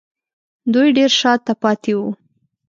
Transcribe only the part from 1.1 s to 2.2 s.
شا ته پاتې وو